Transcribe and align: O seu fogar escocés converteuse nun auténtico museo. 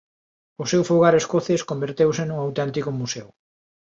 O 0.61 0.65
seu 0.71 0.81
fogar 0.89 1.13
escocés 1.17 1.61
converteuse 1.71 2.23
nun 2.25 2.39
auténtico 2.45 2.89
museo. 2.99 3.27